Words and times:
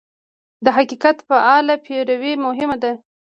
د 0.65 0.67
حقیقت 0.77 1.17
فعاله 1.27 1.75
پیروي 1.85 2.33
مهمه 2.45 2.77
ده. 2.83 2.91